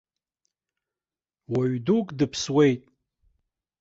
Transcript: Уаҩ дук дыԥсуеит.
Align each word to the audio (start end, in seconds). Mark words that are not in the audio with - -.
Уаҩ 1.53 1.73
дук 1.85 2.07
дыԥсуеит. 2.17 2.81